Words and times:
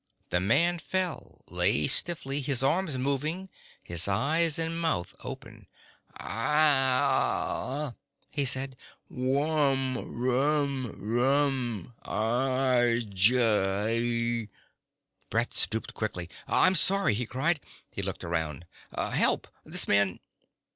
The 0.31 0.39
man 0.39 0.79
fell, 0.79 1.43
lay 1.47 1.85
stiffly, 1.85 2.41
his 2.41 2.63
arms 2.63 2.97
moving, 2.97 3.49
his 3.83 4.07
eyes 4.07 4.57
and 4.57 4.81
mouth 4.81 5.15
open. 5.19 5.67
"Ahhhhh," 6.19 7.95
he 8.31 8.43
said. 8.43 8.77
"Whum 9.11 9.93
whum 9.93 10.85
whum. 10.99 11.93
Awww, 12.03 13.03
jawww..." 13.13 14.49
Brett 15.29 15.53
stooped 15.53 15.93
quickly. 15.93 16.31
"I'm 16.47 16.73
sorry," 16.73 17.13
he 17.13 17.27
cried. 17.27 17.59
He 17.91 18.01
looked 18.01 18.23
around. 18.23 18.65
"Help! 18.97 19.47
This 19.63 19.87
man 19.87 20.19